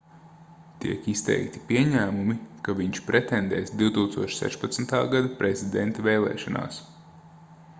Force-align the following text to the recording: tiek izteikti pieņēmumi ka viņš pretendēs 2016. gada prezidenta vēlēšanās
tiek 0.83 1.01
izteikti 1.11 1.59
pieņēmumi 1.71 2.37
ka 2.67 2.75
viņš 2.79 3.01
pretendēs 3.09 3.75
2016. 3.83 4.97
gada 5.13 5.31
prezidenta 5.43 6.07
vēlēšanās 6.09 6.81